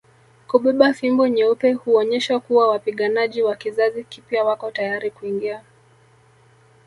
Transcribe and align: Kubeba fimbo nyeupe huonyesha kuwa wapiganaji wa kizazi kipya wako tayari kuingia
Kubeba 0.47 0.93
fimbo 0.93 1.27
nyeupe 1.27 1.73
huonyesha 1.73 2.39
kuwa 2.39 2.67
wapiganaji 2.69 3.43
wa 3.43 3.55
kizazi 3.55 4.03
kipya 4.03 4.43
wako 4.43 4.71
tayari 4.71 5.11
kuingia 5.11 5.63